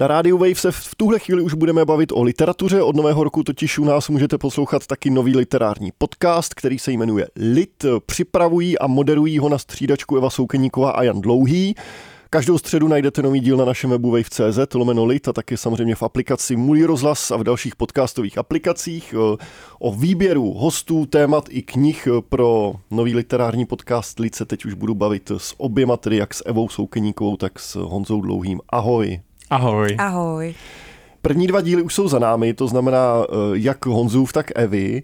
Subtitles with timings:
[0.00, 2.82] Na rádiu Wave se v tuhle chvíli už budeme bavit o literatuře.
[2.82, 7.26] Od nového roku totiž u nás můžete poslouchat taky nový literární podcast, který se jmenuje
[7.36, 7.84] Lit.
[8.06, 11.74] Připravují a moderují ho na střídačku Eva Soukeníková a Jan Dlouhý.
[12.30, 16.02] Každou středu najdete nový díl na našem webu wave.cz, lomeno lit a taky samozřejmě v
[16.02, 19.14] aplikaci Můj rozhlas a v dalších podcastových aplikacích.
[19.80, 24.94] O výběru hostů, témat i knih pro nový literární podcast Lit se teď už budu
[24.94, 28.60] bavit s oběma, tedy jak s Evou Soukeníkovou, tak s Honzou Dlouhým.
[28.68, 29.20] Ahoj.
[29.50, 29.96] Ahoj.
[29.98, 30.54] Ahoj.
[31.22, 35.02] První dva díly už jsou za námi, to znamená jak Honzův, tak Evy.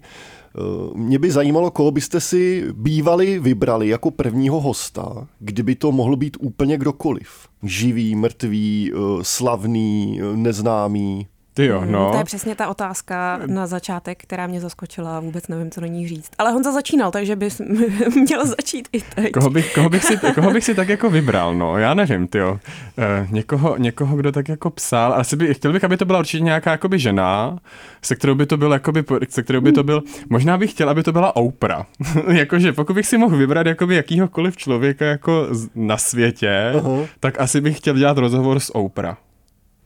[0.95, 6.37] Mě by zajímalo, koho byste si bývali vybrali jako prvního hosta, kdyby to mohl být
[6.39, 7.29] úplně kdokoliv.
[7.63, 11.27] Živý, mrtvý, slavný, neznámý.
[11.57, 12.11] Ty jo, no.
[12.11, 15.87] To je přesně ta otázka na začátek, která mě zaskočila a vůbec nevím, co na
[15.87, 16.31] ní říct.
[16.37, 17.61] Ale Honza začínal, takže bys
[18.15, 19.31] měl začít i teď.
[19.31, 22.37] Koho bych, koho bych, si, koho bych si tak jako vybral, no, já nevím, ty
[22.37, 22.59] jo.
[22.97, 26.43] E, někoho, někoho, kdo tak jako psal, asi by, chtěl bych, aby to byla určitě
[26.43, 27.59] nějaká jakoby žena,
[28.01, 31.03] se kterou by to byl, jakoby, se kterou by to byl, možná bych chtěl, aby
[31.03, 31.85] to byla Oprah.
[32.31, 37.07] Jakože pokud bych si mohl vybrat jakoby jakýhokoliv člověka jako na světě, uh-huh.
[37.19, 39.17] tak asi bych chtěl dělat rozhovor s Oprah.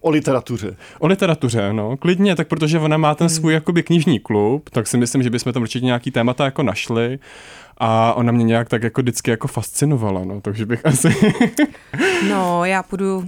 [0.01, 0.75] O literatuře.
[0.99, 3.35] O literatuře, no, klidně, tak protože ona má ten hmm.
[3.35, 7.19] svůj jakoby knižní klub, tak si myslím, že bychom tam určitě nějaký témata jako našli
[7.77, 11.15] a ona mě nějak tak jako vždycky jako fascinovala, no, takže bych asi...
[12.29, 13.25] no, já půjdu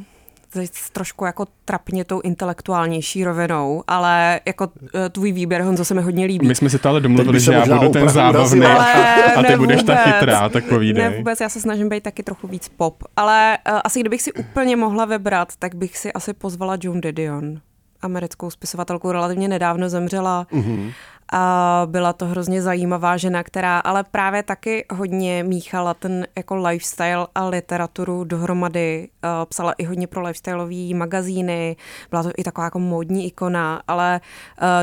[0.92, 6.26] trošku jako trapně tou intelektuálnější rovinou, ale jako eh, tvůj výběr, Honzo, se mi hodně
[6.26, 6.48] líbí.
[6.48, 9.96] My jsme si to ale domluvili, že já budu ten zábavný a ty budeš vůbec,
[9.96, 11.04] ta chytrá, tak povídej.
[11.04, 14.34] Ne vůbec, já se snažím být taky trochu víc pop, ale uh, asi kdybych si
[14.34, 17.62] úplně mohla vybrat, tak bych si asi pozvala Joan Didion
[18.02, 20.48] americkou spisovatelku, relativně nedávno zemřela.
[20.54, 20.92] Mm-hmm.
[21.32, 27.28] A byla to hrozně zajímavá žena, která ale právě taky hodně míchala ten jako lifestyle
[27.36, 29.10] a literaturu dohromady.
[29.50, 31.76] Psala i hodně pro lifestyleové magazíny,
[32.10, 34.22] byla to i taková jako módní ikona, ale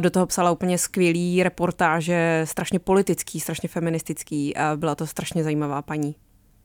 [0.00, 5.82] do toho psala úplně skvělý reportáže, strašně politický, strašně feministický a byla to strašně zajímavá
[5.82, 6.14] paní.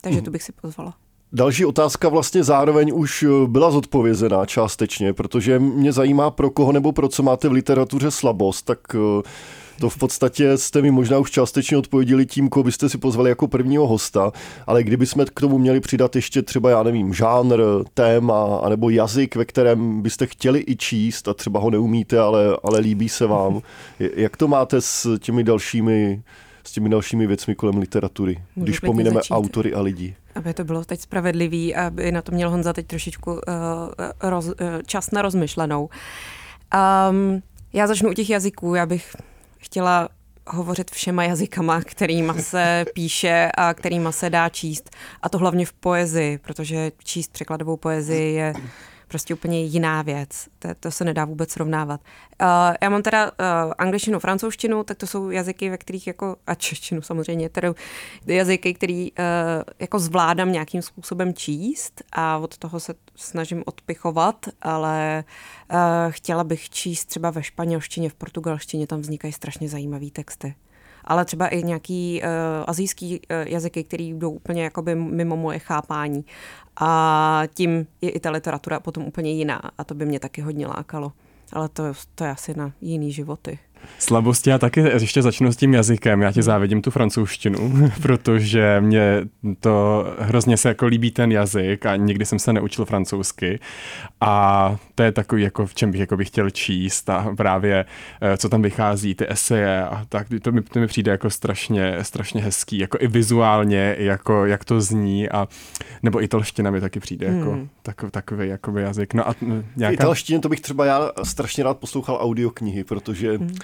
[0.01, 0.25] Takže mm.
[0.25, 0.94] tu bych si pozvala.
[1.35, 6.91] Další otázka vlastně zároveň už eh, byla zodpovězená částečně, protože mě zajímá, pro koho nebo
[6.91, 9.29] pro co máte v literatuře slabost, tak eh,
[9.79, 13.47] to v podstatě jste mi možná už částečně odpověděli tím, koho byste si pozvali jako
[13.47, 14.31] prvního hosta,
[14.67, 17.61] ale kdybychom k tomu měli přidat ještě třeba, já nevím, žánr,
[17.94, 22.79] téma, anebo jazyk, ve kterém byste chtěli i číst a třeba ho neumíte, ale, ale
[22.79, 23.62] líbí se vám,
[24.00, 26.23] jak to máte s těmi dalšími
[26.66, 29.33] s těmi dalšími věcmi kolem literatury, Můžu když pomineme začít.
[29.33, 30.16] autory a lidi.
[30.35, 33.39] Aby to bylo teď spravedlivý, aby na to měl Honza teď trošičku uh,
[34.22, 34.53] roz, uh,
[34.85, 35.89] čas na rozmyšlenou.
[37.09, 37.41] Um,
[37.73, 38.75] já začnu u těch jazyků.
[38.75, 39.16] Já bych
[39.63, 40.09] chtěla
[40.47, 44.90] hovořit všema jazykama, kterýma se píše a kterýma se dá číst.
[45.22, 48.53] A to hlavně v poezii, protože číst překladovou poezii je
[49.13, 50.47] prostě úplně jiná věc.
[50.59, 52.01] To, to se nedá vůbec srovnávat.
[52.41, 52.47] Uh,
[52.81, 57.01] já mám teda uh, angličtinu, francouzštinu, tak to jsou jazyky, ve kterých jako, a češtinu
[57.01, 57.68] samozřejmě, tedy
[58.25, 59.18] jazyky, který uh,
[59.79, 65.24] jako zvládám nějakým způsobem číst a od toho se snažím odpichovat, ale
[65.72, 65.78] uh,
[66.09, 70.56] chtěla bych číst třeba ve španělštině, v portugalštině, tam vznikají strašně zajímavé texty
[71.05, 72.29] ale třeba i nějaký uh,
[72.67, 76.25] azijský uh, jazyky, které jdou úplně jakoby mimo moje chápání.
[76.81, 80.67] A tím je i ta literatura potom úplně jiná a to by mě taky hodně
[80.67, 81.11] lákalo.
[81.53, 81.83] Ale to,
[82.15, 83.59] to je asi na jiný životy.
[83.99, 86.21] Slabosti já taky ještě začnu s tím jazykem.
[86.21, 89.21] Já ti závidím tu francouzštinu, protože mě
[89.59, 93.59] to hrozně se jako líbí ten jazyk a nikdy jsem se neučil francouzsky.
[94.21, 97.85] A to je takový, jako v čem bych jako bych chtěl číst a právě
[98.21, 101.97] eh, co tam vychází, ty eseje a tak, to mi, to mi přijde jako strašně,
[102.01, 105.47] strašně hezký, jako i vizuálně, jako jak to zní a
[106.03, 107.69] nebo italština mi taky přijde jako hmm.
[107.87, 109.13] jako takový jakoby jazyk.
[109.13, 109.35] No a
[109.75, 109.93] nějaká...
[109.93, 113.55] Italštině to bych třeba já strašně rád poslouchal audioknihy, protože hmm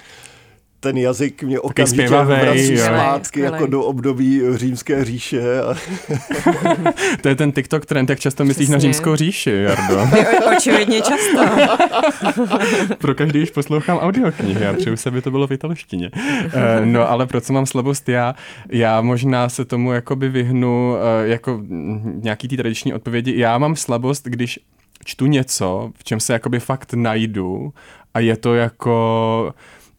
[0.80, 5.60] ten jazyk mě okamžitě vrací zpátky jako do období římské říše.
[5.60, 5.74] A...
[7.20, 8.72] to je ten TikTok trend, jak často myslíš Přesně.
[8.72, 10.08] na římskou říši, Jardo.
[10.56, 11.66] Očividně často.
[12.98, 16.10] Pro každý, když poslouchám audioknihy, já přeju se, aby to bylo v italštině.
[16.14, 18.34] Eh, no ale pro co mám slabost já?
[18.70, 21.60] Já možná se tomu jakoby vyhnu eh, jako
[22.22, 23.38] nějaký ty tradiční odpovědi.
[23.38, 24.58] Já mám slabost, když
[25.04, 27.72] čtu něco, v čem se jakoby fakt najdu
[28.14, 29.54] a je to jako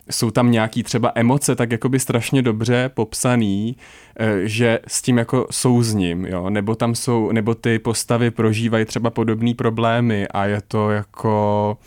[0.09, 3.75] jsou tam nějaký třeba emoce tak jakoby strašně dobře popsaný,
[4.19, 9.09] eh, že s tím jako souzním, jo, nebo tam jsou, nebo ty postavy prožívají třeba
[9.09, 11.77] podobné problémy a je to jako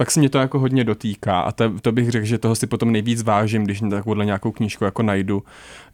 [0.00, 2.66] pak se mě to jako hodně dotýká a to, to bych řekl, že toho si
[2.66, 5.42] potom nejvíc vážím, když takovouhle nějakou knížku jako najdu,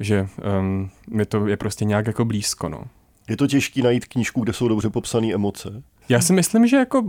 [0.01, 0.29] že
[0.61, 2.85] um, mi to je prostě nějak jako blízko, no.
[3.29, 5.83] Je to těžké najít knížku, kde jsou dobře popsané emoce?
[6.09, 7.05] Já si myslím, že jako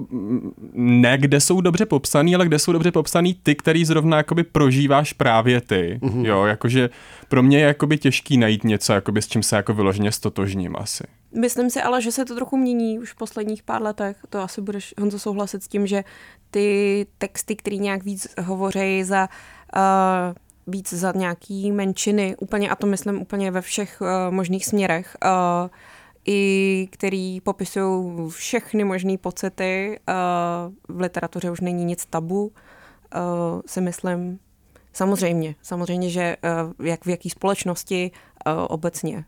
[0.74, 5.14] ne kde jsou dobře popsaný, ale kde jsou dobře popsaný ty, který zrovna jakoby prožíváš
[5.14, 6.00] právě ty.
[6.02, 6.26] Mm-hmm.
[6.26, 6.90] Jo, jakože
[7.28, 11.04] pro mě je jakoby těžký najít něco, jakoby s čím se jako vyloženě stotožním asi.
[11.32, 14.18] Myslím si ale, že se to trochu mění už v posledních pár letech.
[14.30, 16.04] To asi budeš, Honzo, souhlasit s tím, že
[16.52, 19.30] ty texty, které nějak víc hovoří za
[19.76, 19.84] uh,
[20.74, 25.70] víc za nějaký menšiny, úplně, a to myslím úplně ve všech uh, možných směrech, uh,
[26.28, 30.00] i který popisují všechny možné pocity.
[30.90, 32.52] V literatuře už není nic tabu,
[33.66, 34.40] si myslím.
[34.94, 36.38] Samozřejmě, samozřejmě, že
[36.84, 38.12] jak v jaký společnosti
[38.68, 39.26] obecně,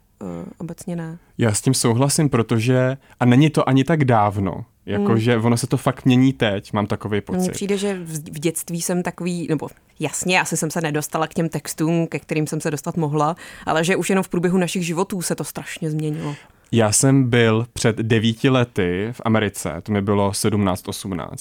[0.57, 1.17] obecně ne.
[1.37, 5.45] Já s tím souhlasím, protože, a není to ani tak dávno, Jakože hmm.
[5.45, 7.39] ono se to fakt mění teď, mám takový pocit.
[7.39, 9.67] Mně přijde, že v dětství jsem takový, nebo
[9.99, 13.35] jasně, asi jsem se nedostala k těm textům, ke kterým jsem se dostat mohla,
[13.65, 16.35] ale že už jenom v průběhu našich životů se to strašně změnilo.
[16.71, 21.36] Já jsem byl před devíti lety v Americe, to mi bylo 17-18.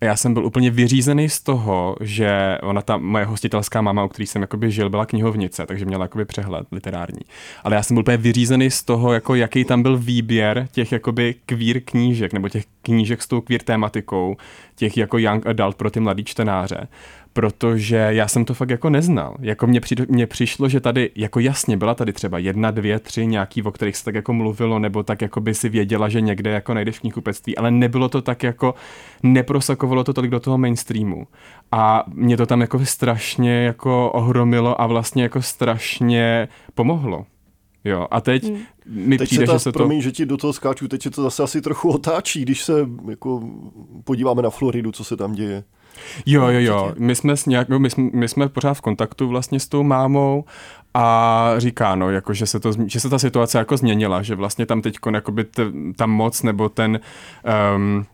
[0.00, 4.08] A já jsem byl úplně vyřízený z toho, že ona ta moje hostitelská máma, u
[4.08, 7.20] který jsem jakoby žil, byla knihovnice, takže měla jakoby přehled literární.
[7.64, 11.34] Ale já jsem byl úplně vyřízený z toho, jako jaký tam byl výběr těch jakoby
[11.46, 14.36] queer knížek, nebo těch knížek s tou queer tématikou,
[14.76, 16.88] těch jako young adult pro ty mladý čtenáře
[17.32, 19.36] protože já jsem to fakt jako neznal.
[19.40, 23.26] Jako mně, při, mně přišlo, že tady, jako jasně, byla tady třeba jedna, dvě, tři
[23.26, 26.50] nějaký, o kterých se tak jako mluvilo, nebo tak jako by si věděla, že někde
[26.50, 28.74] jako najdeš v knihkupectví, ale nebylo to tak jako,
[29.22, 31.26] neprosakovalo to tolik do toho mainstreamu.
[31.72, 37.26] A mě to tam jako strašně jako ohromilo a vlastně jako strašně pomohlo.
[37.84, 38.62] Jo, a teď hmm.
[38.86, 40.02] mi teď přijde, se ta, že se promiň, to...
[40.02, 43.42] že ti do toho skáču, teď se to zase asi trochu otáčí, když se jako
[44.04, 45.64] podíváme na Floridu, co se tam děje.
[46.26, 46.94] Jo, jo, jo.
[46.98, 50.44] My jsme, s nějak, my, jsme, my jsme pořád v kontaktu vlastně s tou mámou
[50.94, 54.66] a říká, no, jako, že, se to, že se ta situace jako změnila, že vlastně
[54.66, 54.96] tam teď
[55.96, 57.00] ta moc nebo ten
[57.76, 58.06] um,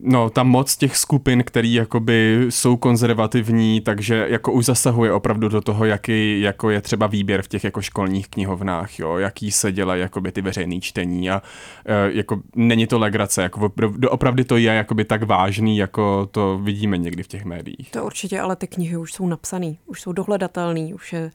[0.00, 5.60] no, ta moc těch skupin, který jakoby jsou konzervativní, takže jako už zasahuje opravdu do
[5.60, 10.00] toho, jaký jako je třeba výběr v těch jako školních knihovnách, jo, jaký se dělají
[10.00, 11.42] jakoby ty veřejné čtení a
[11.86, 13.72] e, jako není to legrace, jako
[14.08, 17.90] opravdu to je jakoby tak vážný, jako to vidíme někdy v těch médiích.
[17.90, 21.30] To určitě, ale ty knihy už jsou napsané, už jsou dohledatelné, už je,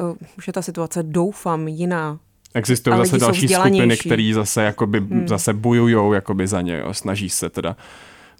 [0.00, 2.18] uh, už je ta situace, doufám, jiná.
[2.54, 5.28] Existují zase další skupiny, které zase jakoby, hmm.
[5.28, 6.94] zase bojujou jakoby za ně, jo.
[6.94, 7.76] snaží se teda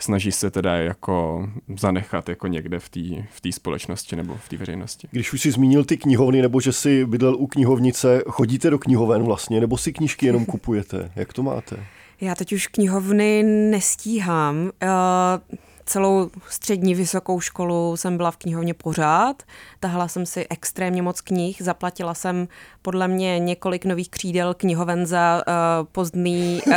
[0.00, 3.00] snaží se teda jako zanechat jako někde v té
[3.31, 5.08] v tý společnosti nebo v té veřejnosti.
[5.11, 9.23] Když už si zmínil ty knihovny, nebo že si bydlel u knihovnice, chodíte do knihoven
[9.23, 11.12] vlastně, nebo si knížky jenom kupujete?
[11.17, 11.76] Jak to máte?
[12.20, 14.70] Já teď už knihovny nestíhám.
[14.82, 19.43] Uh, celou střední vysokou školu jsem byla v knihovně pořád.
[19.81, 22.49] Tahala jsem si extrémně moc knih, zaplatila jsem
[22.83, 26.73] podle mě několik nových křídel knihoven za uh, pozdný uh,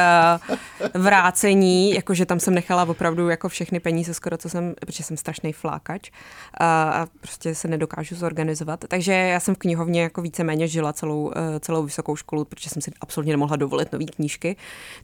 [0.93, 5.53] vrácení, jakože tam jsem nechala opravdu jako všechny peníze skoro, co jsem, protože jsem strašný
[5.53, 8.85] flákač uh, a prostě se nedokážu zorganizovat.
[8.87, 12.81] Takže já jsem v knihovně jako víceméně žila celou, uh, celou vysokou školu, protože jsem
[12.81, 14.55] si absolutně nemohla dovolit nové knížky,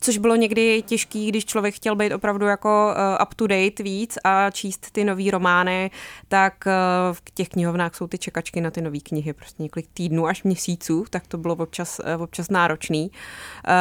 [0.01, 4.17] což bylo někdy těžký, když člověk chtěl být opravdu jako uh, up to date víc
[4.23, 5.91] a číst ty nové romány,
[6.27, 6.71] tak uh,
[7.15, 11.05] v těch knihovnách jsou ty čekačky na ty nové knihy prostě několik týdnů až měsíců
[11.09, 13.11] tak to bylo občas, eh, občas náročný.
[13.11, 13.71] Uh,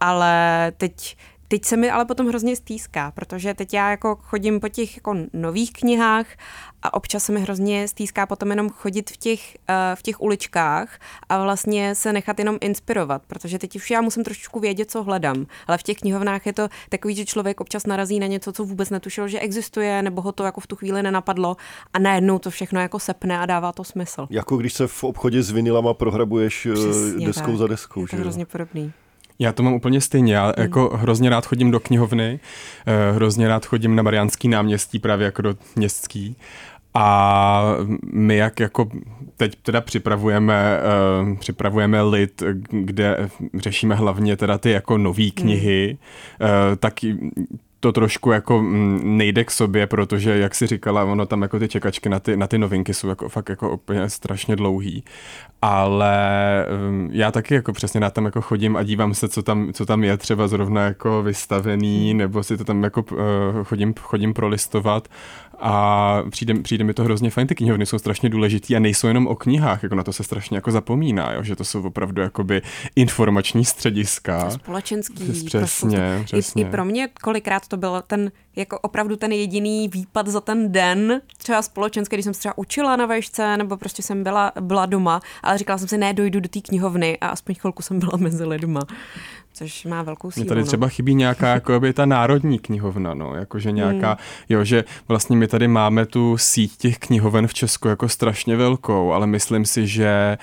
[0.00, 1.16] ale teď
[1.52, 5.16] Teď se mi ale potom hrozně stýská, protože teď já jako chodím po těch jako
[5.32, 6.26] nových knihách
[6.82, 10.98] a občas se mi hrozně stýská potom jenom chodit v těch, uh, v těch uličkách
[11.28, 15.46] a vlastně se nechat jenom inspirovat, protože teď už já musím trošičku vědět, co hledám.
[15.66, 18.90] Ale v těch knihovnách je to takový, že člověk občas narazí na něco, co vůbec
[18.90, 21.56] netušil, že existuje, nebo ho to jako v tu chvíli nenapadlo
[21.92, 24.26] a najednou to všechno jako sepne a dává to smysl.
[24.30, 27.56] Jako když se v obchodě s vinilama prohrabuješ eh, Přesně deskou tak.
[27.56, 28.00] za deskou.
[28.00, 28.22] Je to že?
[28.22, 28.92] hrozně podobný.
[29.40, 30.34] Já to mám úplně stejně.
[30.34, 30.54] Já hmm.
[30.58, 32.40] jako hrozně rád chodím do knihovny,
[32.86, 36.36] eh, hrozně rád chodím na Mariánský náměstí, právě jako do městský.
[36.94, 37.62] A
[38.12, 38.88] my jak jako
[39.36, 40.78] teď teda připravujeme,
[41.30, 45.30] uh, připravujeme lid, kde řešíme hlavně teda ty jako nové hmm.
[45.30, 45.98] knihy,
[46.40, 46.50] hmm.
[46.50, 46.94] uh, tak
[47.80, 51.68] to trošku jako mm, nejde k sobě, protože, jak si říkala, ono tam jako ty
[51.68, 55.04] čekačky na ty, na ty novinky jsou jako fakt jako úplně strašně dlouhý.
[55.62, 59.72] Ale um, já taky jako přesně na tam jako chodím a dívám se, co tam,
[59.72, 63.18] co tam je třeba zrovna jako vystavený, nebo si to tam jako uh,
[63.64, 65.08] chodím, chodím prolistovat
[65.60, 69.26] a přijde, přijde mi to hrozně fajn, ty knihovny jsou strašně důležitý a nejsou jenom
[69.26, 71.42] o knihách, jako na to se strašně jako zapomíná, jo?
[71.42, 72.62] že to jsou opravdu jakoby
[72.96, 74.50] informační střediska.
[74.50, 75.44] Společenský.
[75.44, 76.62] Přesně, přesně.
[76.62, 80.72] I, I pro mě kolikrát to byl ten jako opravdu ten jediný výpad za ten
[80.72, 84.86] den, třeba společenský, když jsem se třeba učila na vejšce, nebo prostě jsem byla, byla
[84.86, 88.12] doma, ale říkala jsem si, ne, dojdu do té knihovny a aspoň chvilku jsem byla
[88.16, 88.80] mezi lidma
[89.52, 90.44] což má velkou sílu.
[90.44, 90.66] Mě tady no.
[90.66, 94.18] třeba chybí nějaká jako by ta národní knihovna, no, jakože nějaká, hmm.
[94.48, 99.12] jo, že vlastně my tady máme tu síť těch knihoven v Česku jako strašně velkou,
[99.12, 100.38] ale myslím si, že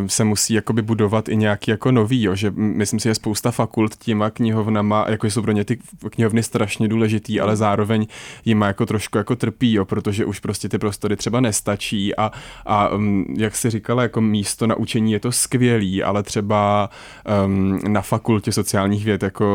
[0.00, 3.50] uh, se musí jakoby budovat i nějaký jako nový, jo, že myslím si, že spousta
[3.50, 5.78] fakult těma knihovnama, jako jsou pro ně ty
[6.10, 8.06] knihovny strašně důležitý, ale zároveň
[8.44, 12.30] jim jako trošku jako trpí, jo, protože už prostě ty prostory třeba nestačí a,
[12.66, 16.90] a um, jak si říkala, jako místo na učení je to skvělý, ale třeba
[17.46, 19.46] um, na fakultě sociálních věd, jako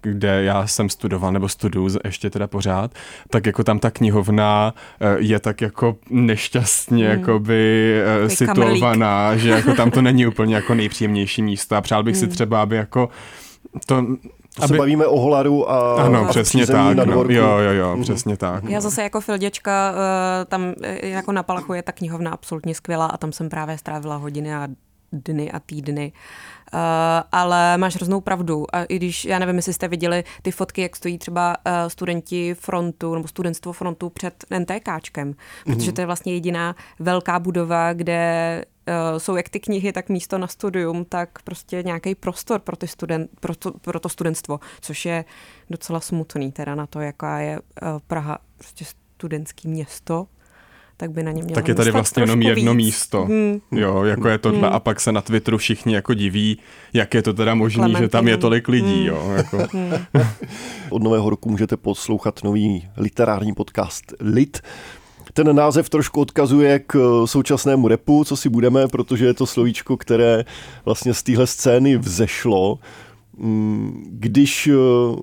[0.00, 2.94] kde já jsem studoval nebo studuju ještě teda pořád,
[3.30, 7.18] tak jako tam ta knihovna eh, je tak jako nešťastně hmm.
[7.18, 7.94] jakoby
[8.24, 12.20] eh, situovaná, že jako tam to není úplně jako nejpříjemnější místo a přál bych hmm.
[12.20, 13.08] si třeba, aby jako
[13.86, 14.06] to
[14.54, 14.74] to aby...
[14.74, 16.96] se bavíme o Holaru a Ano, přesně tak.
[16.96, 17.24] No.
[17.28, 18.02] Jo, jo, jo, mm.
[18.02, 18.64] přesně tak.
[18.64, 23.16] Já zase jako filděčka, eh, tam jako na Palachu je ta knihovna absolutně skvělá a
[23.16, 24.68] tam jsem právě strávila hodiny a
[25.12, 26.12] dny a týdny.
[26.74, 26.80] Uh,
[27.32, 28.66] ale máš hroznou pravdu.
[28.72, 32.54] A i když, já nevím, jestli jste viděli ty fotky, jak stojí třeba uh, studenti
[32.54, 35.94] frontu nebo studentstvo frontu před NTKčkem, protože mhm.
[35.94, 38.64] to je vlastně jediná velká budova, kde
[39.18, 43.30] jsou jak ty knihy, tak místo na studium, tak prostě nějaký prostor pro, ty student,
[43.40, 45.24] pro, to, pro to studentstvo, což je
[45.70, 50.26] docela smutný teda na to, jaká je uh, Praha prostě studentský město
[51.00, 52.86] tak by na ně mělo Tak je tady vlastně jenom jedno víc.
[52.86, 53.60] místo, hmm.
[53.72, 54.76] jo, jako je tohle hmm.
[54.76, 56.58] a pak se na Twitteru všichni jako diví,
[56.92, 59.06] jak je to teda možné, že tam je tolik lidí, hmm.
[59.06, 59.30] jo.
[59.36, 59.58] Jako.
[59.72, 60.26] Hmm.
[60.90, 64.60] Od nového roku můžete poslouchat nový literární podcast Lit,
[65.32, 70.44] ten název trošku odkazuje k současnému repu, co si budeme, protože je to slovíčko, které
[70.84, 72.78] vlastně z téhle scény vzešlo.
[73.40, 74.74] Hmm, když eh,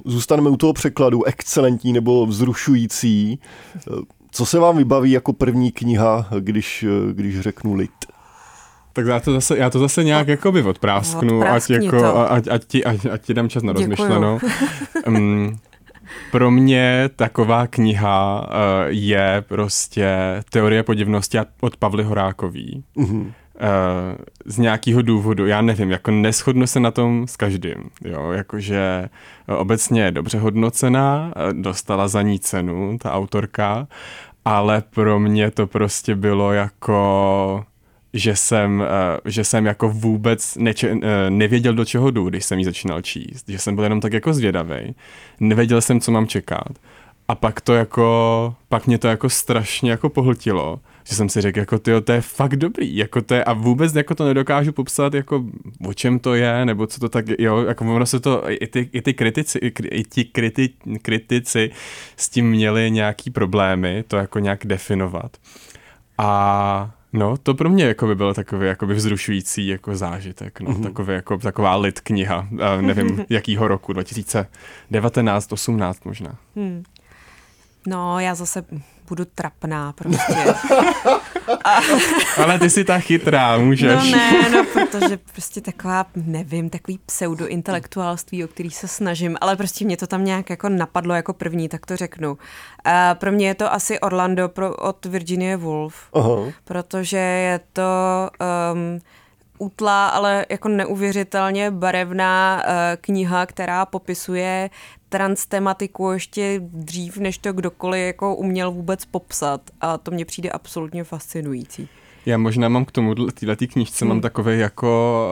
[0.06, 3.40] zůstaneme u toho překladu excelentní nebo vzrušující,
[3.78, 3.92] eh,
[4.32, 7.92] co se vám vybaví jako první kniha, když, když řeknu lid?
[8.94, 12.66] Tak já to zase, já to zase nějak jako by odprásknu, ať, jako, ať, ať,
[12.66, 14.40] ti, ať, ať ti dám čas na rozmyšlenou.
[15.08, 15.60] um,
[16.32, 18.56] pro mě taková kniha uh,
[18.88, 20.18] je prostě
[20.50, 22.84] Teorie podivnosti od Pavly Horákový.
[22.98, 23.22] Mm-hmm.
[23.22, 23.32] Uh,
[24.46, 29.10] z nějakého důvodu, já nevím, jako neschodnu se na tom s každým, jo, jakože
[29.48, 33.88] obecně je dobře hodnocená, dostala za ní cenu, ta autorka,
[34.46, 37.66] ale pro mě to prostě bylo jako
[38.18, 42.60] že jsem, eh, že jsem jako vůbec neče, eh, nevěděl, do čeho jdu, když jsem
[42.60, 43.50] ji začínal číst.
[43.50, 44.96] Že jsem byl jenom tak jako zvědavý.
[45.40, 46.70] Nevěděl jsem, co mám čekat.
[47.28, 51.60] A pak to jako, pak mě to jako strašně jako pohltilo že jsem si řekl,
[51.60, 55.14] jako ty, to je fakt dobrý, jako to je, a vůbec jako to nedokážu popsat,
[55.14, 55.46] jako
[55.88, 58.90] o čem to je, nebo co to tak, jo, jako ono se to, i ty,
[58.94, 59.60] i ty kritici,
[59.92, 60.70] i, ti kriti,
[61.02, 61.72] kritici
[62.18, 65.38] s tím měli nějaký problémy, to jako nějak definovat.
[66.18, 70.72] A No, to pro mě jako by bylo takový jako by vzrušující jako zážitek, no,
[70.72, 70.84] mm-hmm.
[70.84, 76.38] takový jako, taková lit kniha, uh, nevím jakýho roku, 2019, 18 možná.
[76.56, 76.84] Hmm.
[77.88, 78.66] No, já zase
[79.10, 80.56] budu trapná prostě.
[81.64, 81.80] A...
[82.44, 84.12] Ale ty jsi ta chytrá, můžeš.
[84.12, 89.86] No ne, no protože prostě taková, nevím, takový pseudointelektuálství, o který se snažím, ale prostě
[89.86, 92.38] mě to tam nějak jako napadlo jako první, tak to řeknu.
[92.84, 96.54] A pro mě je to asi Orlando pro, od Virginie Woolf, uh-huh.
[96.64, 97.84] protože je to...
[98.74, 99.00] Um,
[99.58, 102.72] útlá, ale jako neuvěřitelně barevná uh,
[103.02, 104.70] kniha, která popisuje
[105.10, 110.50] trans tematiku ještě dřív, než to kdokoliv jako uměl vůbec popsat a to mě přijde
[110.50, 111.90] absolutně fascinující.
[112.28, 114.10] Já možná mám k tomu, této knížce hmm.
[114.10, 115.32] mám takové jako,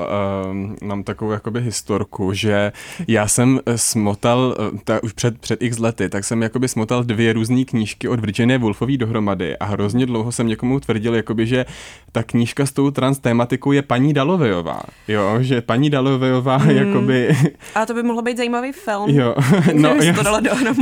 [0.82, 2.72] uh, mám takovou jakoby historku, že
[3.08, 7.04] já jsem eh, smotal, uh, ta, už před, před x lety, tak jsem jakoby smotal
[7.04, 11.66] dvě různé knížky od Virginie Woolfové dohromady a hrozně dlouho jsem někomu tvrdil, jakoby, že
[12.12, 16.78] ta knížka s tou trans tématikou je paní Dalovejová, jo, že paní Dalovejová hmm.
[16.78, 17.38] jakoby...
[17.76, 19.36] A to by mohlo být zajímavý film, jo.
[19.74, 20.16] no, já,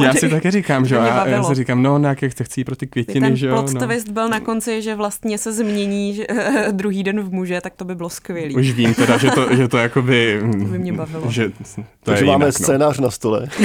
[0.03, 2.88] já si také říkám, že já, já si říkám, no, nějak chci jít pro ty
[2.88, 3.55] květiny, že jo.
[3.55, 3.88] Ten plot no.
[3.88, 6.27] twist byl na konci, že vlastně se změní že,
[6.72, 8.53] druhý den v muže, tak to by bylo skvělé.
[8.53, 10.41] Už vím teda, že to, že to jakoby...
[10.60, 11.31] to by mě bavilo.
[11.31, 12.65] Že to Takže máme jinak, no.
[12.65, 13.03] scénář no.
[13.03, 13.48] na stole.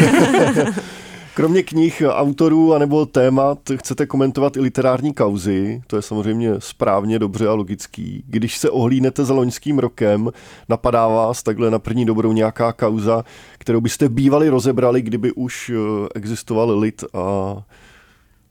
[1.38, 7.48] Kromě knih, autorů anebo témat chcete komentovat i literární kauzy, to je samozřejmě správně, dobře
[7.48, 8.24] a logický.
[8.26, 10.30] Když se ohlínete za loňským rokem,
[10.68, 13.24] napadá vás takhle na první dobrou nějaká kauza,
[13.58, 17.56] kterou byste bývali rozebrali, kdyby už eh, existoval lid a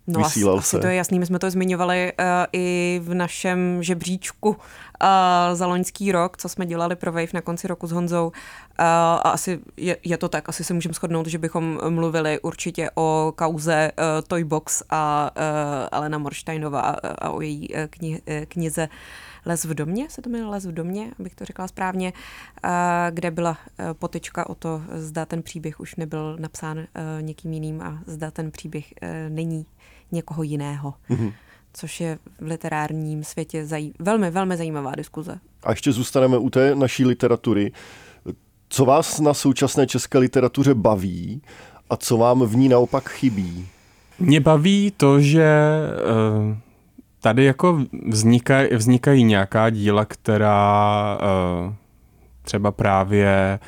[0.07, 0.79] No Vysílal asi se.
[0.79, 4.55] to je jasný, my jsme to zmiňovali uh, i v našem žebříčku uh,
[5.53, 8.27] za loňský rok, co jsme dělali pro Wave na konci roku s Honzou.
[8.27, 8.33] Uh,
[8.79, 13.33] a asi je, je to tak, asi se můžeme shodnout, že bychom mluvili určitě o
[13.35, 15.43] kauze uh, Toybox a uh,
[15.91, 18.89] Alena Morštajnová a, a o její uh, kni, uh, knize
[19.45, 22.13] Les v domě, se to jmenuje Les v domě, abych to řekla správně,
[22.65, 22.71] uh,
[23.09, 26.85] kde byla uh, potyčka o to, zda ten příběh už nebyl napsán uh,
[27.21, 29.65] někým jiným a zda ten příběh uh, není
[30.11, 30.93] někoho jiného.
[31.09, 31.33] Mm-hmm.
[31.73, 35.39] Což je v literárním světě zaj- velmi, velmi zajímavá diskuze.
[35.63, 37.71] A ještě zůstaneme u té naší literatury.
[38.69, 41.41] Co vás na současné české literatuře baví
[41.89, 43.67] a co vám v ní naopak chybí?
[44.19, 45.61] Mě baví to, že
[46.49, 46.57] uh,
[47.21, 51.17] tady jako vznikají, vznikají nějaká díla, která
[51.65, 51.73] uh,
[52.41, 53.59] třeba právě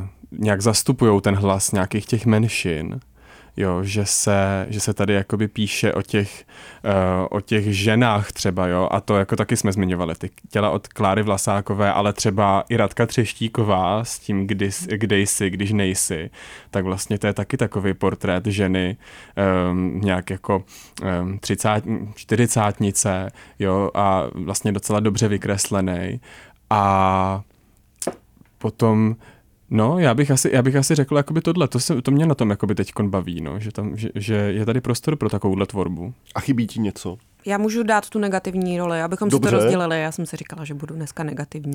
[0.00, 3.00] uh, nějak zastupují ten hlas nějakých těch menšin
[3.56, 6.44] jo, že se, že se tady jakoby píše o těch,
[6.84, 10.88] uh, o těch ženách třeba, jo, a to jako taky jsme zmiňovali, ty těla od
[10.88, 16.30] Kláry Vlasákové, ale třeba i Radka Třeštíková s tím, kdy, kde jsi, když nejsi,
[16.70, 18.96] tak vlastně to je taky takový portrét ženy
[19.70, 20.64] um, nějak jako
[21.22, 21.82] um, 30,
[22.14, 22.60] 40
[23.58, 26.20] jo, a vlastně docela dobře vykreslený
[26.70, 27.42] a
[28.58, 29.16] potom
[29.70, 32.34] No, já bych asi, já bych asi řekl jakoby tohle, to, se, to mě na
[32.34, 36.14] tom jakoby teďkon baví, no, že, tam, že, že je tady prostor pro takovouhle tvorbu.
[36.34, 37.18] A chybí ti něco?
[37.46, 39.48] Já můžu dát tu negativní roli, abychom Dobře.
[39.48, 40.00] si to rozdělili.
[40.00, 41.74] Já jsem si říkala, že budu dneska negativní.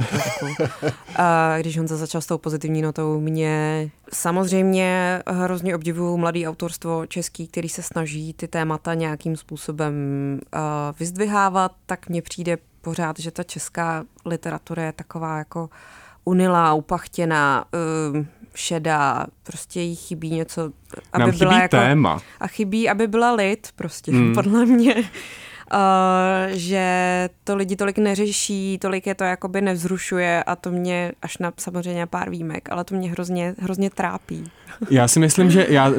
[1.15, 7.47] a když on začal s tou pozitivní notou, mě samozřejmě hrozně obdivuju mladý autorstvo český,
[7.47, 9.93] který se snaží ty témata nějakým způsobem
[10.53, 10.59] uh,
[10.99, 15.69] vyzdvihávat, tak mně přijde pořád, že ta česká literatura je taková jako
[16.23, 17.65] unilá, upachtěná,
[18.13, 18.25] uh,
[18.55, 20.61] šedá, prostě jí chybí něco,
[21.13, 22.19] aby Nám byla chybí jako, téma.
[22.39, 24.33] A chybí, aby byla lid, prostě, hmm.
[24.35, 24.95] podle mě.
[25.73, 31.37] Uh, že to lidi tolik neřeší, tolik je to jakoby nevzrušuje a to mě až
[31.37, 34.51] na samozřejmě pár výjimek, ale to mě hrozně, hrozně trápí.
[34.89, 35.93] Já si myslím, že já,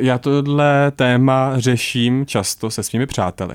[0.00, 3.54] já tohle téma řeším často se svými přáteli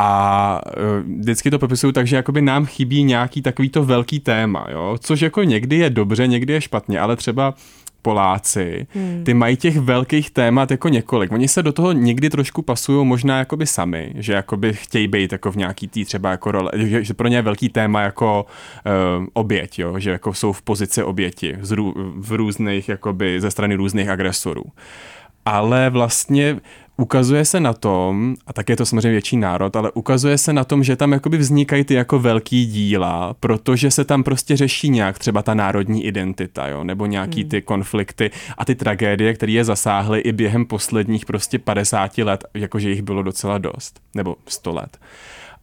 [0.00, 4.96] a uh, vždycky to popisuju tak, že jakoby nám chybí nějaký takovýto velký téma, jo?
[5.00, 7.54] což jako někdy je dobře, někdy je špatně, ale třeba
[8.02, 9.24] Poláci, hmm.
[9.24, 11.32] ty mají těch velkých témat jako několik.
[11.32, 15.52] Oni se do toho někdy trošku pasují možná jakoby sami, že jakoby chtějí být jako
[15.52, 18.46] v nějaký tý třeba jako role, že, že pro ně je velký téma jako
[19.18, 19.98] uh, oběť, jo?
[19.98, 24.64] že jako jsou v pozici oběti z rů, v různých, jakoby ze strany různých agresorů.
[25.44, 26.60] Ale vlastně
[27.00, 30.64] ukazuje se na tom, a tak je to samozřejmě větší národ, ale ukazuje se na
[30.64, 35.18] tom, že tam jakoby vznikají ty jako velký díla, protože se tam prostě řeší nějak
[35.18, 37.50] třeba ta národní identita, jo, nebo nějaký hmm.
[37.50, 42.90] ty konflikty a ty tragédie, které je zasáhly i během posledních prostě 50 let, jakože
[42.90, 44.98] jich bylo docela dost, nebo 100 let.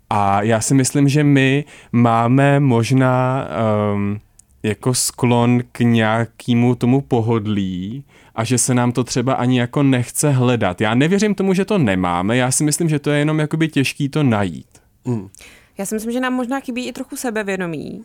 [0.09, 3.47] A já si myslím, že my máme možná
[3.93, 4.19] um,
[4.63, 8.03] jako sklon k nějakému tomu pohodlí,
[8.37, 10.81] a že se nám to třeba ani jako nechce hledat.
[10.81, 14.09] Já nevěřím tomu, že to nemáme, já si myslím, že to je jenom jakoby těžký
[14.09, 14.67] to najít.
[15.05, 15.29] Mm.
[15.77, 18.03] Já si myslím, že nám možná chybí i trochu sebevědomí,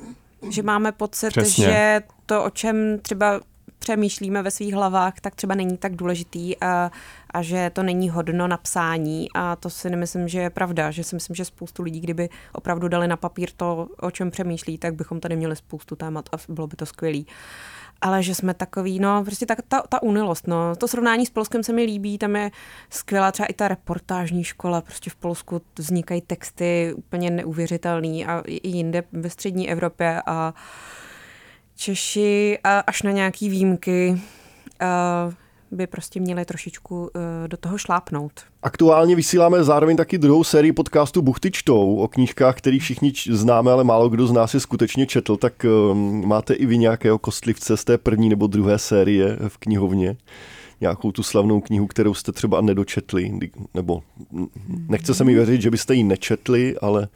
[0.51, 1.65] že máme pocit, Přesně.
[1.65, 3.41] že to, o čem třeba
[3.79, 6.91] přemýšlíme ve svých hlavách, tak třeba není tak důležitý a,
[7.31, 11.17] a že to není hodno napsání a to si nemyslím, že je pravda, že si
[11.17, 15.21] myslím, že spoustu lidí, kdyby opravdu dali na papír to, o čem přemýšlí, tak bychom
[15.21, 17.27] tady měli spoustu témat a bylo by to skvělý
[18.03, 20.77] ale že jsme takový, no prostě ta, ta, ta unilost, no.
[20.77, 22.51] To srovnání s Polskem se mi líbí, tam je
[22.91, 28.69] skvělá třeba i ta reportážní škola, prostě v Polsku vznikají texty úplně neuvěřitelný a i
[28.69, 30.55] jinde ve střední Evropě a
[31.77, 34.21] Češi a až na nějaký výjimky
[35.73, 37.09] by prostě měli trošičku uh,
[37.47, 38.33] do toho šlápnout.
[38.63, 43.85] Aktuálně vysíláme zároveň taky druhou sérii podcastu Buchty čtou o knížkách, který všichni známe, ale
[43.85, 47.85] málo kdo z nás je skutečně četl, tak um, máte i vy nějakého kostlivce z
[47.85, 50.17] té první nebo druhé série v knihovně?
[50.81, 53.39] nějakou tu slavnou knihu, kterou jste třeba nedočetli,
[53.75, 54.03] nebo
[54.89, 57.09] nechce se mi věřit, že byste ji nečetli, ale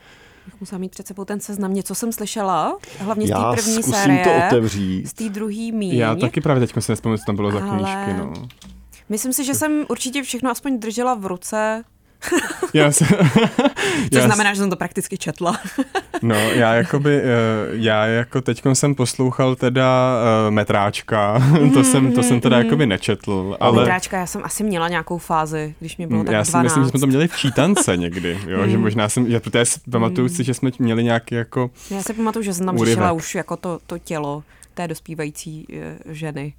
[0.61, 1.75] Musím mít před sebou ten seznam.
[1.75, 4.25] Něco jsem slyšela, hlavně z té první série.
[4.25, 5.07] to otevřít.
[5.07, 5.95] Z té druhý míň.
[5.95, 7.69] Já taky právě teď si nespomínám, co tam bylo za Ale...
[7.69, 8.19] knížky.
[8.19, 8.33] No.
[9.09, 11.85] Myslím si, že jsem určitě všechno aspoň držela v ruce.
[12.75, 13.05] Já se,
[14.13, 15.61] Což já znamená, že jsem to prakticky četla.
[16.23, 17.25] no, já jakoby, eh,
[17.73, 21.43] já jako teď jsem poslouchal teda uh, Metráčka,
[21.75, 23.57] to, jsem, to jsem teda jakoby nečetl.
[23.61, 23.77] Ale...
[23.77, 26.65] Metráčka, já jsem asi měla nějakou fázi, když mi bylo tak Já si 12.
[26.65, 29.81] myslím, že jsme to měli v čítance někdy, jo, že možná jsem, já, protože si
[29.91, 31.71] pamatuju si, že jsme měli nějaký jako...
[31.91, 34.43] Já si pamatuju, že jsem tam řešila už jako to, to tělo
[34.75, 36.53] té dospívající uh, ženy.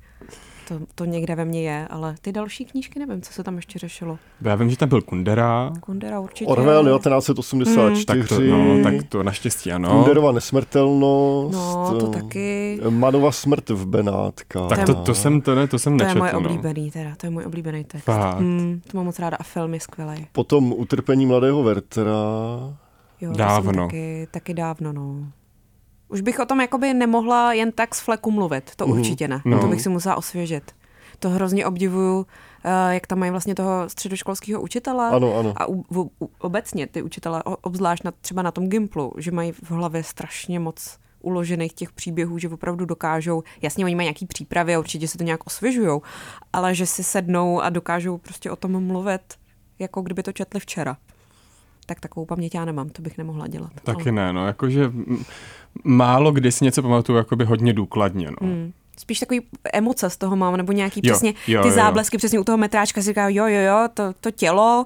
[0.68, 3.80] To, to někde ve mně je, ale ty další knížky nevím, co se tam ještě
[3.80, 4.20] řešilo.
[4.42, 5.72] Já vím, že tam byl Kundera.
[5.80, 6.50] Kundera určitě.
[6.52, 7.72] Orwell 1984.
[7.90, 8.06] Hmm.
[8.06, 9.90] Tak to, no, tak to naštěstí ano.
[9.90, 11.56] Kunderova nesmrtelnost.
[11.56, 12.80] No, to taky.
[12.90, 14.68] Manova smrt v Benátka.
[14.68, 16.20] Tak to, to jsem, to, ne, to jsem to nečetl.
[16.20, 16.50] To je moje no.
[16.50, 18.04] oblíbený teda, to je můj oblíbený text.
[18.04, 18.40] Fakt.
[18.40, 20.28] Mm, to mám moc ráda a film je skvělý.
[20.32, 22.14] Potom Utrpení mladého Wertera.
[23.22, 23.86] Jo, dávno.
[23.88, 25.32] Taky, taky dávno, no.
[26.10, 28.98] Už bych o tom jakoby nemohla jen tak z fleku mluvit, to Mhm.
[29.00, 29.42] určitě ne.
[29.46, 29.60] No.
[29.60, 30.72] To bych si musela osvěžit.
[31.20, 32.26] To hrozně obdivuju,
[32.64, 35.10] eh, jak tam mají vlastně toho středoškolského učitele.
[35.10, 35.54] Ano, ano.
[35.56, 39.52] A u, u, u, obecně ty učitele, obzvlášť na, třeba na tom Gimplu, že mají
[39.52, 44.76] v hlavě strašně moc uložených těch příběhů, že opravdu dokážou, jasně oni mají nějaký přípravy
[44.76, 46.02] a určitě se to nějak osvěžujou,
[46.54, 49.22] ale že si sednou a dokážou prostě o tom mluvit,
[49.80, 50.98] jako kdyby to četli včera.
[51.90, 53.72] Tak takovou paměť já nemám, to bych nemohla dělat.
[53.84, 54.92] Taky ne, no, jakože
[55.84, 58.48] málo kdy si něco pamatuju jakoby hodně důkladně, no.
[58.48, 58.72] Hmm.
[59.00, 59.42] Spíš takový
[59.74, 61.74] emoce z toho mám, nebo nějaký Jo, přesně jo, ty jo.
[61.74, 64.86] záblesky přesně u toho metráčka si říká, jo, jo, jo, to, to tělo,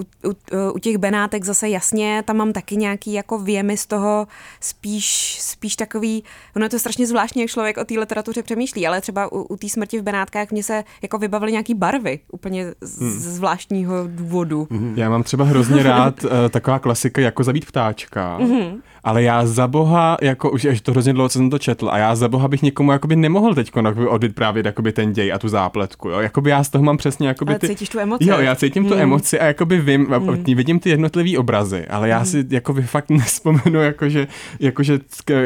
[0.00, 0.34] u, u,
[0.74, 4.26] u těch benátek zase jasně, tam mám taky nějaký jako věmy z toho
[4.60, 6.24] spíš, spíš takový,
[6.56, 9.56] ono je to strašně zvláštní, jak člověk o té literatuře přemýšlí, ale třeba u, u
[9.56, 13.10] té smrti v benátkách mě se jako vybavily nějaký barvy, úplně z, Hmm.
[13.10, 14.68] zvláštního důvodu.
[14.94, 18.80] Já mám třeba hrozně rád uh, taková klasika jako zabít ptáčka, mm-hmm.
[19.04, 21.98] ale já za boha, jako už je to hrozně dlouho, co jsem to četl, a
[21.98, 23.72] já za boha bych někomu jakoby nemohl teď
[24.08, 26.18] odbyt právě jakoby ten děj a tu zápletku, jo.
[26.20, 27.68] Jakoby já z toho mám přesně jakoby Ale ty...
[27.68, 28.28] cítíš tu emoci.
[28.28, 29.02] Jo, já cítím tu Hmm.
[29.02, 30.44] emoci a jakoby vím, mm.
[30.44, 34.26] vidím ty jednotlivý obrazy, ale já si jakoby fakt nespomenu, jakože,
[34.60, 34.98] jakože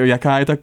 [0.03, 0.57] jaká je ta,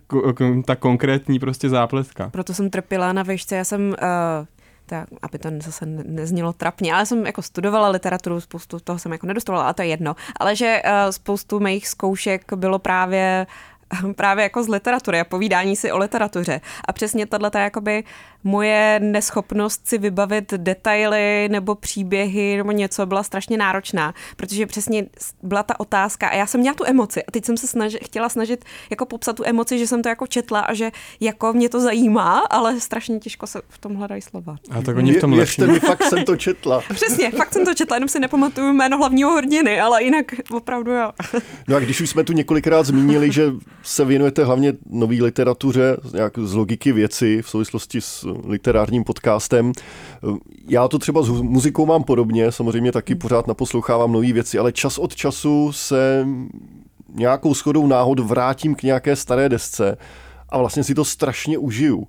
[0.66, 2.30] ta konkrétní prostě zápletka.
[2.30, 3.90] Proto jsem trpěla na výšce, já jsem...
[3.90, 4.46] Uh,
[4.86, 9.12] tak, aby to zase ne- neznělo trapně, ale jsem jako studovala literaturu, spoustu toho jsem
[9.12, 13.48] jako nedostovala, a to je jedno, ale že uh, spoustu mých zkoušek bylo právě
[14.16, 16.62] právě jako z literatury a povídání si o literatuře.
[16.86, 18.04] A přesně tahle jakoby
[18.44, 25.06] moje neschopnost si vybavit detaily nebo příběhy nebo něco byla strašně náročná, protože přesně
[25.44, 28.30] byla ta otázka a já jsem měla tu emoci a teď jsem se snaži, chtěla
[28.30, 31.80] snažit jako popsat tu emoci, že jsem to jako četla a že jako mě to
[31.80, 34.56] zajímá, ale strašně těžko se v tom hledají slova.
[34.72, 35.62] A tak oni v tom lepší.
[35.62, 36.82] Mi, fakt jsem to četla.
[36.94, 41.12] Přesně, fakt jsem to četla, jenom si nepamatuju jméno hlavního hrdiny, ale jinak opravdu jo.
[41.68, 43.52] No a když už jsme tu několikrát zmínili, že
[43.84, 49.72] se věnujete hlavně nový literatuře, nějak z logiky věci v souvislosti s literárním podcastem.
[50.68, 54.98] Já to třeba s muzikou mám podobně, samozřejmě taky pořád naposlouchávám nové věci, ale čas
[54.98, 56.28] od času se
[57.14, 59.98] nějakou schodou náhod vrátím k nějaké staré desce
[60.50, 62.08] a vlastně si to strašně užiju.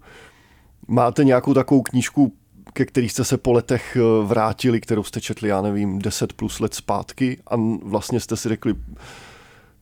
[0.88, 2.32] Máte nějakou takovou knížku,
[2.72, 6.60] ke který jste se po letech eh, vrátili, kterou jste četli, já nevím, 10 plus
[6.60, 8.74] let zpátky a vlastně jste si řekli,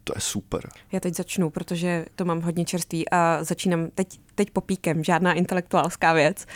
[0.05, 0.69] to je super.
[0.93, 6.13] Já teď začnu, protože to mám hodně čerstvý a začínám teď, teď popíkem, žádná intelektuálská
[6.13, 6.47] věc.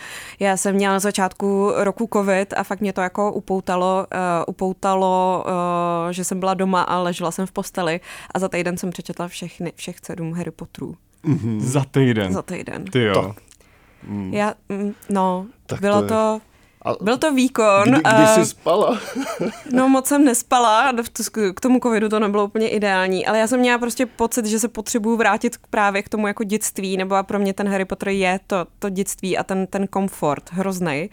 [0.41, 5.45] Já jsem měla na začátku roku covid a fakt mě to jako upoutalo, uh, upoutalo,
[6.07, 8.01] uh, že jsem byla doma a ležela jsem v posteli
[8.35, 10.97] a za týden jsem přečetla všechny, všech sedm Harry Potterů.
[11.25, 11.61] Mm-hmm.
[11.61, 12.33] Za týden.
[12.33, 12.85] Za týden.
[12.85, 13.23] Ty jo.
[13.23, 13.43] Tak.
[14.07, 14.35] Mm.
[14.35, 16.41] Já, mm, no, Tak bylo to je- to...
[16.85, 17.83] A Byl to výkon.
[17.83, 18.99] kdy, kdy a- jsi spala?
[19.73, 20.93] No moc jsem nespala,
[21.55, 24.69] k tomu covidu to nebylo úplně ideální, ale já jsem měla prostě pocit, že se
[24.69, 28.41] potřebuju vrátit právě k tomu jako dětství, nebo a pro mě ten Harry Potter je
[28.47, 31.11] to, to dětství a ten, ten komfort hrozný.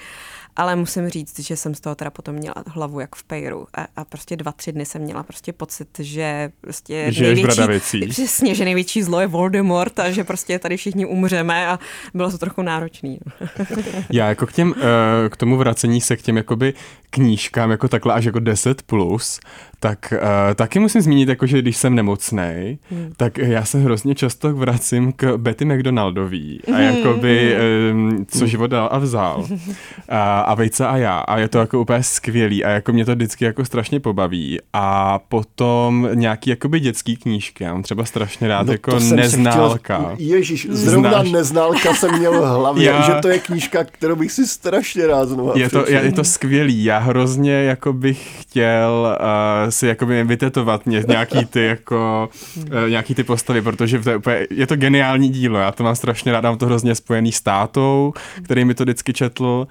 [0.56, 3.88] Ale musím říct, že jsem z toho teda potom měla hlavu jak v pejru a,
[3.96, 8.08] a prostě dva, tři dny jsem měla prostě pocit, že prostě v Bradavicí.
[8.10, 11.80] přesně, že největší zlo je Voldemort a že prostě tady všichni umřeme a
[12.14, 13.20] bylo to trochu náročný.
[14.10, 16.74] Já jako k těm, eh, k tomu vracení se k těm jakoby
[17.12, 19.40] knížkám jako takhle až jako 10 plus,
[19.80, 23.14] tak uh, taky musím zmínit, jako, že když jsem nemocnej, hmm.
[23.18, 27.56] tak já se hrozně často vracím k Betty McDonaldový a jakoby,
[27.92, 29.48] um, co život dal a vzal.
[30.10, 31.20] A, a Vejce a já.
[31.20, 34.60] A je to jako úplně skvělý a jako mě to vždycky jako strašně pobaví.
[34.74, 39.98] A potom nějaký jakoby dětský knížky, já mám třeba strašně rád no jako Neználka.
[39.98, 40.16] Chtěl...
[40.18, 41.32] Ježíš, zrovna Znáš?
[41.32, 45.26] Neználka jsem měl v hlavě, Já- že to je knížka, kterou bych si strašně rád
[45.30, 50.24] znovu Je to, je, je to skvělý, já hrozně jako bych chtěl uh, si jakoby
[50.24, 54.76] vytetovat ně, nějaký ty jako uh, nějaký ty postavy, protože to je, úplně, je to
[54.76, 58.74] geniální dílo, já to mám strašně rád, mám to hrozně spojený s tátou, který mi
[58.74, 59.68] to vždycky četl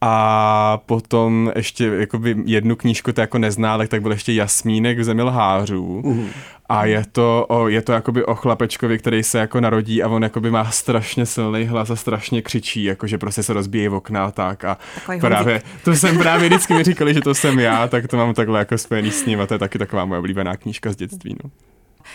[0.00, 5.22] a potom ještě jakoby jednu knížku, to jako neználek, tak byl ještě Jasmínek v zemi
[5.22, 6.02] lhářů.
[6.04, 6.28] Mhm.
[6.68, 10.22] A je to, o, je to jakoby o chlapečkovi, který se jako narodí a on
[10.22, 14.64] jakoby má strašně silný hlas a strašně křičí, jakože prostě se rozbíjí okna a tak.
[14.64, 18.16] A Takový právě, to jsem právě vždycky mi říkali, že to jsem já, tak to
[18.16, 20.96] mám takhle jako spojený s ním a to je taky taková moje oblíbená knížka z
[20.96, 21.36] dětství.
[21.44, 21.50] No.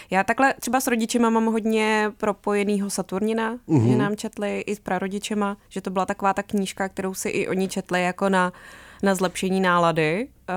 [0.09, 3.91] Já takhle třeba s rodičema mám hodně propojenýho Saturnina, mm-hmm.
[3.91, 7.47] že nám četli i s prarodičema, že to byla taková ta knížka, kterou si i
[7.47, 8.53] oni četli jako na,
[9.03, 10.55] na zlepšení nálady, uh,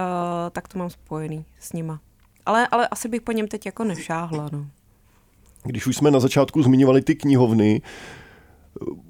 [0.50, 2.00] tak to mám spojený s nima.
[2.46, 4.48] Ale, ale asi bych po něm teď jako nešáhla.
[4.52, 4.66] No.
[5.62, 7.82] Když už jsme na začátku zmiňovali ty knihovny,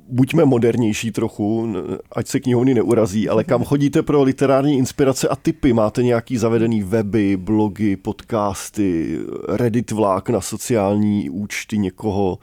[0.09, 1.74] buďme modernější trochu,
[2.12, 5.72] ať se knihovny neurazí, ale kam chodíte pro literární inspirace a typy?
[5.72, 12.38] Máte nějaký zavedený weby, blogy, podcasty, Reddit vlák na sociální účty někoho?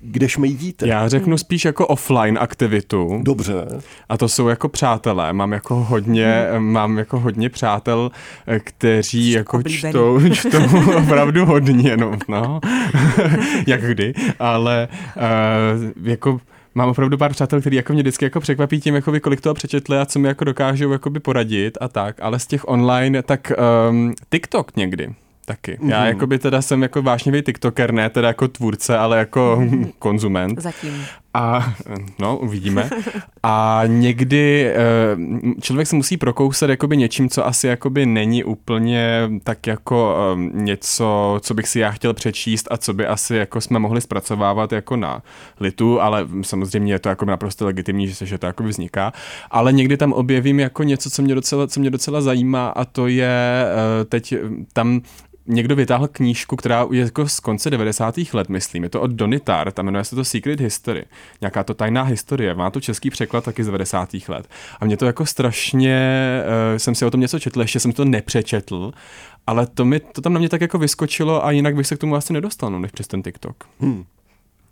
[0.00, 0.88] Kde šmejdíte?
[0.88, 3.20] Já řeknu spíš jako offline aktivitu.
[3.22, 3.66] Dobře.
[4.08, 5.32] A to jsou jako přátelé.
[5.32, 6.72] Mám jako hodně, hmm.
[6.72, 8.10] mám jako hodně přátel,
[8.58, 10.62] kteří Jsi jako čtou, čtou
[10.96, 12.60] opravdu hodně, no, no.
[13.66, 16.40] jak kdy, ale uh, jako
[16.74, 19.98] mám opravdu pár přátel, kteří jako mě vždycky jako překvapí tím, jakoby, kolik toho přečetli
[19.98, 23.52] a co mi jako dokážou jakoby poradit a tak, ale z těch online, tak
[23.90, 25.14] um, TikTok někdy
[25.48, 25.72] taky.
[25.72, 25.90] Mm-hmm.
[25.90, 29.92] Já jako by teda jsem jako vášnivý tiktoker, ne teda jako tvůrce, ale jako mm-hmm.
[29.98, 30.60] konzument.
[30.60, 31.04] Zatím.
[31.34, 31.74] A
[32.18, 32.90] no, uvidíme.
[33.42, 34.76] A někdy eh,
[35.60, 41.38] člověk se musí prokousat jakoby něčím, co asi jakoby není úplně tak jako eh, něco,
[41.42, 44.96] co bych si já chtěl přečíst a co by asi jako jsme mohli zpracovávat jako
[44.96, 45.22] na
[45.60, 49.12] litu, ale samozřejmě je to jako naprosto legitimní, že se že to jako vzniká.
[49.50, 53.06] Ale někdy tam objevím jako něco, co mě docela, co mě docela zajímá a to
[53.06, 54.34] je eh, teď
[54.72, 55.00] tam
[55.48, 58.14] někdo vytáhl knížku, která je jako z konce 90.
[58.32, 58.82] let, myslím.
[58.82, 61.04] Je to od Donny Tart a jmenuje se to Secret History.
[61.40, 62.54] Nějaká to tajná historie.
[62.54, 64.08] Má to český překlad taky z 90.
[64.28, 64.48] let.
[64.80, 66.22] A mě to jako strašně,
[66.72, 68.92] uh, jsem si o tom něco četl, ještě jsem to nepřečetl,
[69.46, 71.98] ale to, mi, to tam na mě tak jako vyskočilo a jinak bych se k
[71.98, 73.56] tomu asi nedostal, no, než přes ten TikTok.
[73.80, 74.04] Hmm.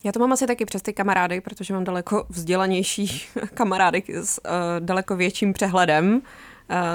[0.05, 3.23] Já to mám asi taky přes ty kamarády, protože mám daleko vzdělanější
[3.55, 4.51] kamarády s uh,
[4.87, 6.21] daleko větším přehledem, uh,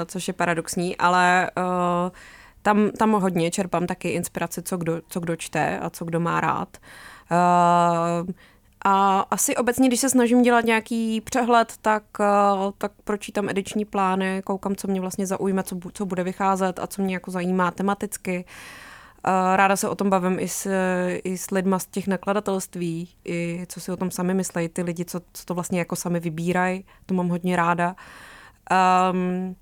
[0.06, 2.12] což je paradoxní, ale uh,
[2.62, 6.40] tam, tam hodně čerpám taky inspiraci, co kdo, co kdo čte a co kdo má
[6.40, 6.76] rád.
[7.30, 8.30] Uh,
[8.84, 14.42] a asi obecně, když se snažím dělat nějaký přehled, tak, uh, tak pročítám ediční plány,
[14.44, 18.44] koukám, co mě vlastně zaujme, co, co bude vycházet a co mě jako zajímá tematicky.
[19.26, 20.70] Uh, ráda se o tom bavím i s,
[21.24, 25.04] i s lidma z těch nakladatelství, i co si o tom sami myslejí, ty lidi,
[25.04, 27.96] co, co to vlastně jako sami vybírají, to mám hodně ráda.
[29.12, 29.56] Um,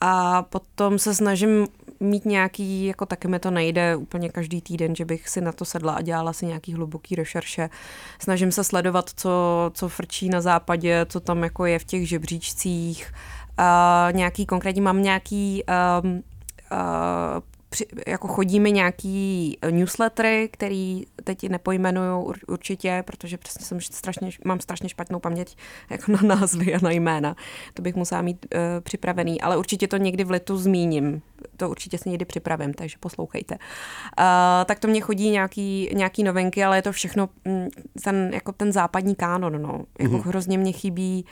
[0.00, 1.66] a potom se snažím
[2.02, 5.64] mít nějaký, jako taky mi to nejde úplně každý týden, že bych si na to
[5.64, 7.70] sedla a dělala si nějaký hluboký rešerše.
[8.18, 9.30] Snažím se sledovat, co,
[9.74, 13.12] co frčí na západě, co tam jako je v těch žebříčcích.
[13.58, 15.64] Uh, nějaký konkrétní, mám nějaký
[16.02, 17.40] um, uh,
[17.72, 24.88] při, jako chodíme nějaký newslettery, který teď nepojmenuju určitě, protože přesně jsem strašně, mám strašně
[24.88, 25.56] špatnou paměť
[25.90, 27.36] jako na názvy a na jména.
[27.74, 31.22] To bych musela mít uh, připravený, ale určitě to někdy v letu zmíním.
[31.56, 33.54] To určitě si někdy připravím, takže poslouchejte.
[33.54, 34.24] Uh,
[34.64, 37.68] tak to mě chodí nějaký, nějaký novinky, ale je to všechno mm,
[38.04, 39.62] ten, jako ten západní kánon.
[39.62, 39.84] No.
[39.98, 40.22] Jako mm-hmm.
[40.22, 41.30] hrozně mě chybí uh,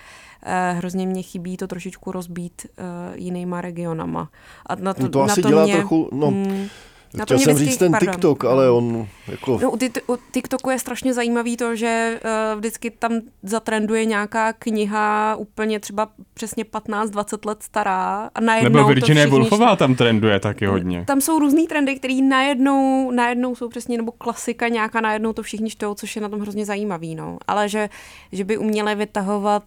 [0.72, 4.28] hrozně mě chybí to trošičku rozbít uh, jinýma regionama.
[4.66, 6.68] A na to, no to na asi to dělá mě, trochu, no, mm,
[7.14, 8.14] na Chtěl jsem říct ten pardon.
[8.14, 9.58] TikTok, ale on jako...
[9.62, 9.78] No, u,
[10.12, 16.08] u TikToku je strašně zajímavý to, že uh, vždycky tam zatrenduje nějaká kniha úplně třeba
[16.34, 21.04] přesně 15-20 let stará a najednou Nebo Virginia Woolfová tam trenduje taky hodně.
[21.06, 25.70] Tam jsou různý trendy, který najednou, najednou jsou přesně, nebo klasika nějaká, najednou to všichni
[25.70, 27.38] čtou, což je na tom hrozně zajímavý, no.
[27.48, 27.88] Ale že,
[28.32, 29.64] že by uměli vytahovat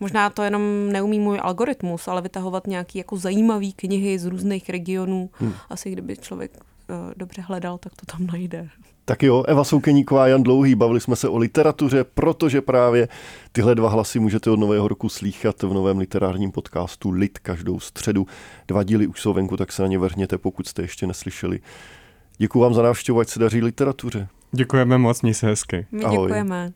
[0.00, 5.30] Možná to jenom neumí můj algoritmus, ale vytahovat nějaký jako zajímavý knihy z různých regionů.
[5.32, 5.52] Hmm.
[5.70, 8.68] Asi kdyby člověk uh, dobře hledal, tak to tam najde.
[9.08, 13.08] Tak jo, Eva Soukeníková, Jan Dlouhý, bavili jsme se o literatuře, protože právě
[13.52, 18.26] tyhle dva hlasy můžete od nového roku slýchat v novém literárním podcastu Lit každou středu.
[18.68, 21.60] Dva díly už jsou venku, tak se na ně vrhněte, pokud jste ještě neslyšeli.
[22.38, 24.28] Děkuji vám za návštěvu, ať se daří literatuře.
[24.52, 25.86] Děkujeme moc, měj se hezky.
[25.92, 26.26] My Ahoj.
[26.26, 26.72] děkujeme.